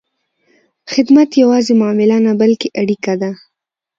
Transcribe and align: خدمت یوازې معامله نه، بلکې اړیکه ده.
خدمت 0.91 1.29
یوازې 1.41 1.73
معامله 1.79 2.17
نه، 2.25 2.31
بلکې 2.41 2.67
اړیکه 2.81 3.13
ده. 3.21 3.31